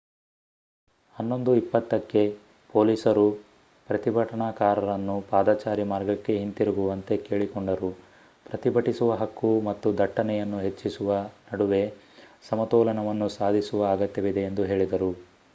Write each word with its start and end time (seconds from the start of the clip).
11 1.15 1.51
20 1.55 1.97
ಕ್ಕೆ 2.03 2.21
ಪೊಲೀಸರು 2.73 3.25
ಪ್ರತಿಭಟನಾಕಾರರನ್ನು 3.89 5.17
ಪಾದಚಾರಿ 5.29 5.85
ಮಾರ್ಗಕ್ಕೆ 5.91 6.33
ಹಿಂತಿರುಗುವಂತೆ 6.39 7.17
ಕೇಳಿಕೊಂಡರು 7.27 7.91
ಪ್ರತಿಭಟಿಸುವ 8.45 9.19
ಹಕ್ಕು 9.21 9.51
ಮತ್ತು 9.69 9.91
ದಟ್ಟಣೆಯನ್ನು 9.99 10.61
ಹೆಚ್ಚಿಸುವ 10.61 11.11
ನಡುವೆ 11.49 11.83
ಸಮತೋಲನವನ್ನು 12.49 13.29
ಸಾಧಿಸುವ 13.37 13.91
ಅಗತ್ಯವಿದೆ 13.95 14.43
ಎಂದು 14.51 14.65
ಹೇಳಿದರು 14.71 15.11